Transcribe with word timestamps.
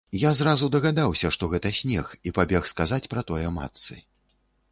Я 0.19 0.29
зразу 0.37 0.69
дагадаўся, 0.75 1.29
што 1.35 1.49
гэта 1.51 1.73
снег, 1.81 2.05
і 2.29 2.33
пабег 2.39 2.69
сказаць 2.73 3.09
пра 3.13 3.21
тое 3.33 3.43
матцы. 3.59 4.01